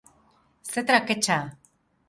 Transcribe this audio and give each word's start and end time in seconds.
Ze 0.71 0.83
traketsa! 0.89 1.39